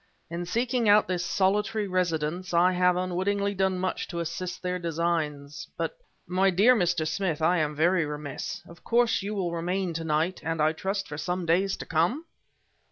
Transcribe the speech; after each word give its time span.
In 0.31 0.47
seeking 0.47 0.89
out 0.89 1.07
this 1.07 1.23
solitary 1.23 1.87
residence 1.87 2.55
I 2.55 2.71
have 2.71 2.95
unwittingly 2.97 3.53
done 3.53 3.77
much 3.77 4.07
to 4.07 4.17
assist 4.19 4.63
their 4.63 4.79
designs... 4.79 5.67
But 5.77 5.95
my 6.25 6.49
dear 6.49 6.75
Mr. 6.75 7.07
Smith, 7.07 7.39
I 7.39 7.59
am 7.59 7.75
very 7.75 8.03
remiss! 8.03 8.63
Of 8.67 8.83
course 8.83 9.21
you 9.21 9.35
will 9.35 9.51
remain 9.51 9.93
tonight, 9.93 10.39
and 10.43 10.59
I 10.59 10.71
trust 10.73 11.07
for 11.07 11.19
some 11.19 11.45
days 11.45 11.77
to 11.77 11.85
come?" 11.85 12.25